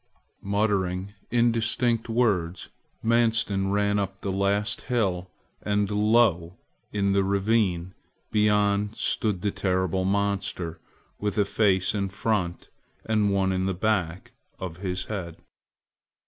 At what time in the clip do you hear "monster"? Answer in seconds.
10.03-10.79